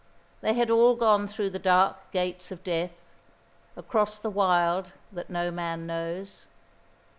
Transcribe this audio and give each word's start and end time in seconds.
They 0.41 0.55
had 0.55 0.71
all 0.71 0.95
gone 0.95 1.27
through 1.27 1.51
the 1.51 1.59
dark 1.59 2.09
gates 2.11 2.49
of 2.51 2.63
death 2.63 2.93
across 3.77 4.17
the 4.17 4.31
wild 4.31 4.93
that 5.11 5.29
no 5.29 5.51
man 5.51 5.85
knows. 5.85 6.45